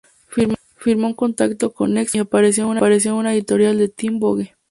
Firmó 0.79 1.05
un 1.05 1.13
contrato 1.13 1.73
con 1.73 1.93
Next 1.93 2.15
Models 2.15 2.57
y 2.57 2.61
apareció 2.61 3.11
en 3.13 3.17
una 3.19 3.33
editorial 3.35 3.77
de 3.77 3.87
"Teen 3.87 4.17
Vogue". 4.17 4.55